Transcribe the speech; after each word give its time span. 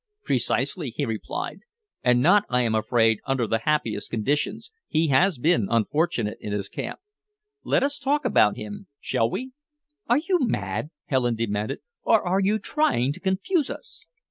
"Precisely," 0.23 0.89
he 0.97 1.05
replied, 1.05 1.59
"and 2.03 2.23
not, 2.23 2.43
I 2.49 2.61
am 2.61 2.73
afraid, 2.73 3.19
under 3.27 3.45
the 3.45 3.59
happiest 3.65 4.09
conditions, 4.09 4.71
he 4.87 5.09
has 5.09 5.37
been 5.37 5.67
unfortunate 5.69 6.39
in 6.41 6.53
his 6.53 6.69
camp. 6.69 6.99
Let 7.63 7.83
us 7.83 7.99
talk 7.99 8.25
about 8.25 8.57
him, 8.57 8.87
shall 8.99 9.29
we?" 9.29 9.51
"Are 10.09 10.17
you 10.17 10.39
mad," 10.39 10.89
Helen 11.05 11.35
demanded, 11.35 11.81
"or 12.01 12.27
are 12.27 12.39
you 12.39 12.57
trying 12.57 13.13
to 13.13 13.19
confuse 13.19 13.69
us?" 13.69 14.07